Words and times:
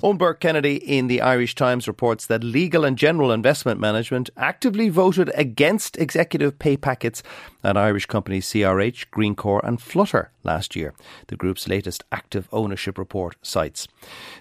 Eoin 0.00 0.16
Burke 0.16 0.38
Kennedy 0.38 0.76
in 0.76 1.08
the 1.08 1.20
Irish 1.20 1.56
Times 1.56 1.88
reports 1.88 2.24
that 2.26 2.44
Legal 2.44 2.84
and 2.84 2.96
General 2.96 3.32
Investment 3.32 3.80
Management 3.80 4.30
actively 4.36 4.90
voted 4.90 5.28
against 5.34 5.98
executive 5.98 6.56
pay 6.60 6.76
packets 6.76 7.20
at 7.64 7.76
Irish 7.76 8.06
companies 8.06 8.46
CRH, 8.46 9.06
Greencore, 9.10 9.60
and 9.64 9.82
Flutter 9.82 10.30
last 10.44 10.76
year, 10.76 10.94
the 11.26 11.36
group's 11.36 11.66
latest 11.66 12.04
active 12.12 12.48
ownership 12.52 12.96
report 12.96 13.34
cites. 13.42 13.88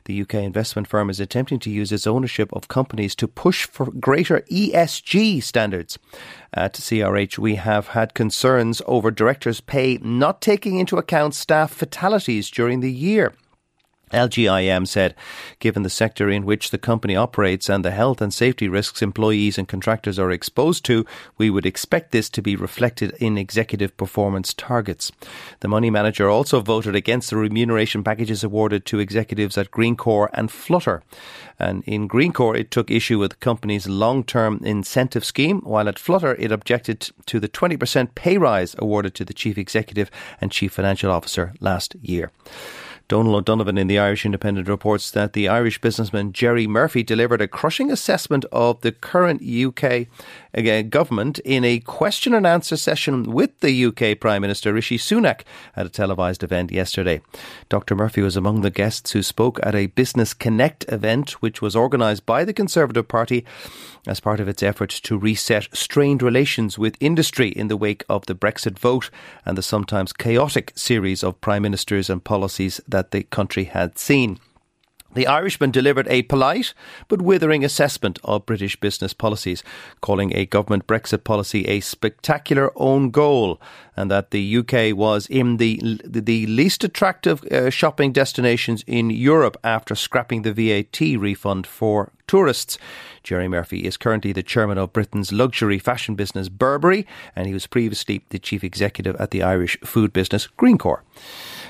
The 0.06 0.21
UK 0.21 0.36
investment 0.36 0.88
firm 0.88 1.10
is 1.10 1.20
attempting 1.20 1.58
to 1.62 1.71
use 1.71 1.92
its 1.92 2.05
ownership 2.05 2.54
of 2.54 2.68
companies 2.68 3.16
to 3.16 3.28
push 3.28 3.66
for 3.66 3.88
greater 3.88 4.42
ESG 4.42 5.42
standards. 5.42 5.98
At 6.54 6.76
CRH, 6.76 7.39
we 7.39 7.55
have 7.55 7.88
had 7.88 8.14
concerns 8.14 8.84
over 8.86 9.10
directors' 9.10 9.62
pay 9.62 9.98
not 10.04 10.39
taking 10.39 10.78
into 10.78 10.98
account 10.98 11.33
staff 11.33 11.71
fatalities 11.71 12.52
during 12.52 12.82
the 12.82 12.94
year. 12.94 13.33
LGIM 14.11 14.88
said, 14.88 15.16
given 15.60 15.84
the 15.84 15.89
sector 15.89 16.29
in 16.29 16.46
which 16.46 16.71
the 16.71 16.78
company 16.78 17.16
operates 17.16 17.70
and 17.70 17.84
the 17.84 17.92
health 17.92 18.21
and 18.21 18.33
safety 18.33 18.70
risks 18.70 19.02
employees 19.02 19.57
and 19.57 19.68
contractors 19.68 20.18
are 20.18 20.32
exposed 20.32 20.86
to, 20.86 21.06
we 21.38 21.50
would 21.50 21.66
expect 21.66 22.11
this 22.11 22.30
to 22.30 22.42
be 22.42 22.56
reflected 22.56 23.11
in 23.20 23.38
executive 23.38 23.96
performance 23.97 24.54
targets. 24.54 25.11
The 25.60 25.68
money 25.68 25.89
manager 25.89 26.30
also 26.30 26.61
voted 26.61 26.96
against 26.96 27.30
the 27.30 27.38
remuneration 27.38 28.04
packages 28.04 28.43
awarded 28.43 28.86
to 28.86 29.00
executives 29.00 29.57
at 29.57 29.71
Greencore 29.71 30.30
and 30.33 30.50
Flutter. 30.50 31.04
And 31.60 31.83
in 31.86 32.08
Greencore, 32.08 32.58
it 32.58 32.72
took 32.72 32.92
issue 32.92 33.19
with 33.19 33.31
the 33.31 33.38
company's 33.38 33.89
long 33.89 34.23
term 34.23 34.61
incentive 34.64 35.25
scheme, 35.25 35.61
while 35.61 35.89
at 35.89 36.00
Flutter, 36.00 36.36
it 36.36 36.52
objected 36.52 37.09
to 37.25 37.39
the 37.39 37.50
20% 37.50 38.16
pay 38.16 38.38
rise 38.38 38.75
awarded 38.78 39.16
to 39.16 39.25
the 39.25 39.33
chief 39.33 39.58
executive 39.58 40.09
and 40.39 40.52
chief 40.52 40.73
financial 40.73 41.11
officer 41.11 41.53
last 41.59 41.95
year. 41.95 42.31
Donal 43.08 43.38
O'Donovan 43.38 43.77
in 43.77 43.88
the 43.88 44.00
Irish 44.00 44.25
Independent 44.25 44.67
reports 44.67 45.11
that 45.11 45.31
the 45.31 45.47
Irish 45.47 45.80
businessman 45.80 46.33
Gerry 46.33 46.67
Murphy 46.67 47.03
delivered 47.03 47.41
a 47.41 47.47
crushing 47.47 47.89
assessment 47.89 48.44
of 48.52 48.81
the 48.81 48.91
current 48.91 49.41
UK 49.41 50.08
government 50.89 51.39
in 51.39 51.63
a 51.63 51.80
question 51.80 52.33
and 52.33 52.45
answer 52.45 52.75
session 52.75 53.31
with 53.31 53.58
the 53.61 53.85
UK 53.85 54.19
Prime 54.19 54.41
Minister 54.41 54.73
Rishi 54.73 54.97
Sunak 54.97 55.41
at 55.75 55.85
a 55.85 55.89
televised 55.89 56.44
event 56.44 56.72
yesterday. 56.72 57.22
Dr. 57.69 57.95
Murphy 57.95 58.22
was 58.22 58.35
among 58.35 58.59
the 58.59 58.69
guests 58.69 59.11
who 59.11 59.23
spoke 59.23 59.59
at 59.63 59.75
a 59.75 59.85
Business 59.85 60.33
Connect 60.33 60.83
event, 60.91 61.41
which 61.41 61.61
was 61.61 61.78
organised 61.78 62.25
by 62.25 62.44
the 62.44 62.53
Conservative 62.53 63.08
Party 63.08 63.45
as 64.08 64.19
part 64.19 64.39
of 64.39 64.47
its 64.47 64.63
efforts 64.63 65.00
to 65.02 65.17
reset 65.17 65.67
strained 65.73 66.23
relations 66.23 66.78
with 66.78 66.97
industry 67.00 67.50
in 67.50 67.67
the 67.67 67.78
wake 67.78 68.03
of 68.09 68.25
the 68.25 68.35
Brexit 68.35 68.80
vote 68.80 69.09
and 69.45 69.58
the 69.58 69.63
sometimes 69.63 70.11
chaotic 70.11 70.73
series 70.75 71.23
of 71.23 71.39
prime 71.39 71.61
ministers 71.61 72.09
and 72.09 72.23
policies 72.23 72.81
that 72.88 72.97
the 73.12 73.23
country 73.23 73.66
had 73.66 73.98
seen. 73.98 74.40
The 75.17 75.26
Irishman 75.26 75.72
delivered 75.72 76.08
a 76.09 76.22
polite 76.22 76.76
but 77.08 77.23
withering 77.23 77.66
assessment 77.66 78.20
of 78.23 78.45
British 78.45 78.80
business 78.80 79.14
policies, 79.14 79.64
calling 80.00 80.31
a 80.36 80.45
government 80.45 80.86
Brexit 80.86 81.23
policy 81.23 81.66
a 81.66 81.80
spectacular 81.80 82.72
own 82.75 83.09
goal, 83.09 83.59
and 83.95 84.12
that 84.12 84.30
the 84.30 84.58
UK 84.58 84.95
was 84.95 85.25
in 85.25 85.58
the 85.58 86.00
the 86.06 86.45
least 86.45 86.84
attractive 86.84 87.44
uh, 87.45 87.72
shopping 87.72 88.12
destinations 88.12 88.84
in 88.86 89.09
Europe 89.09 89.58
after 89.64 89.95
scrapping 89.95 90.44
the 90.44 90.53
VAT 90.53 91.00
refund 91.18 91.66
for 91.66 92.12
tourists. 92.28 92.78
Gerry 93.23 93.48
Murphy 93.48 93.86
is 93.86 93.98
currently 93.98 94.34
the 94.34 94.44
chairman 94.44 94.78
of 94.78 94.94
Britain's 94.94 95.31
luxury 95.31 95.80
fashion 95.80 96.14
business 96.14 96.48
Burberry, 96.48 97.08
and 97.36 97.48
he 97.48 97.53
was 97.53 97.66
previously 97.66 98.23
the 98.30 98.38
chief 98.40 98.64
executive 98.64 99.16
at 99.16 99.31
the 99.31 99.42
Irish 99.42 99.80
food 99.80 100.14
business 100.14 100.48
Greencore. 100.59 101.00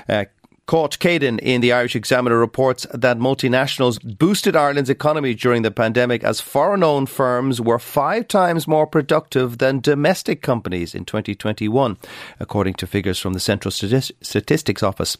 Uh, 0.06 0.26
Cáit 0.68 0.98
Caden 0.98 1.38
in 1.40 1.62
the 1.62 1.72
Irish 1.72 1.96
Examiner 1.96 2.36
reports 2.36 2.86
that 2.92 3.18
multinationals 3.18 3.98
boosted 4.18 4.54
Ireland's 4.54 4.90
economy 4.90 5.32
during 5.32 5.62
the 5.62 5.70
pandemic 5.70 6.22
as 6.22 6.42
foreign 6.42 6.84
owned 6.84 7.08
firms 7.08 7.58
were 7.58 7.78
five 7.78 8.28
times 8.28 8.68
more 8.68 8.86
productive 8.86 9.56
than 9.56 9.80
domestic 9.80 10.42
companies 10.42 10.94
in 10.94 11.06
2021, 11.06 11.96
according 12.38 12.74
to 12.74 12.86
figures 12.86 13.18
from 13.18 13.32
the 13.32 13.40
Central 13.40 13.72
Statistics 13.72 14.82
Office. 14.82 15.16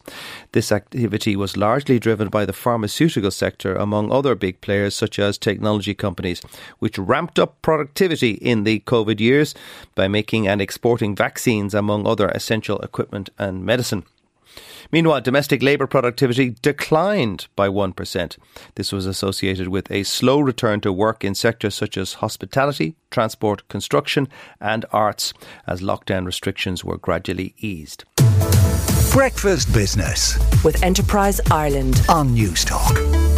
This 0.51 0.71
activity 0.71 1.35
was 1.35 1.57
largely 1.57 1.97
driven 1.97 2.29
by 2.29 2.45
the 2.45 2.53
pharmaceutical 2.53 3.31
sector, 3.31 3.73
among 3.73 4.11
other 4.11 4.35
big 4.35 4.61
players 4.61 4.93
such 4.93 5.17
as 5.17 5.39
technology 5.39 5.95
companies, 5.95 6.43
which 6.77 6.99
ramped 6.99 7.39
up 7.39 7.59
productivity 7.63 8.33
in 8.33 8.65
the 8.65 8.81
COVID 8.81 9.19
years 9.19 9.55
by 9.95 10.07
making 10.07 10.47
and 10.47 10.61
exporting 10.61 11.15
vaccines, 11.15 11.73
among 11.73 12.05
other 12.05 12.27
essential 12.29 12.77
equipment 12.81 13.31
and 13.39 13.65
medicine. 13.65 14.05
Meanwhile, 14.91 15.21
domestic 15.21 15.61
labour 15.61 15.87
productivity 15.87 16.55
declined 16.61 17.47
by 17.55 17.69
1%. 17.69 18.37
This 18.75 18.91
was 18.91 19.05
associated 19.05 19.67
with 19.67 19.89
a 19.91 20.03
slow 20.03 20.39
return 20.39 20.81
to 20.81 20.93
work 20.93 21.23
in 21.23 21.35
sectors 21.35 21.75
such 21.75 21.97
as 21.97 22.15
hospitality, 22.15 22.95
transport, 23.11 23.67
construction, 23.69 24.27
and 24.59 24.85
arts, 24.91 25.33
as 25.67 25.81
lockdown 25.81 26.25
restrictions 26.25 26.83
were 26.83 26.97
gradually 26.97 27.53
eased. 27.57 28.03
Breakfast 29.11 29.73
Business 29.73 30.37
with 30.63 30.81
Enterprise 30.83 31.41
Ireland 31.51 32.01
on 32.07 32.29
Newstalk. 32.29 33.28